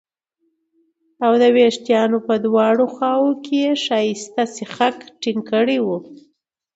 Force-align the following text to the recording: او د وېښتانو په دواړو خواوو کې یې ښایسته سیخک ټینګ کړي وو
او 1.25 1.31
د 1.41 1.43
وېښتانو 1.55 2.17
په 2.27 2.33
دواړو 2.45 2.85
خواوو 2.95 3.31
کې 3.43 3.55
یې 3.63 3.71
ښایسته 3.85 4.43
سیخک 4.57 4.97
ټینګ 5.21 5.41
کړي 5.51 5.77
وو 5.85 5.97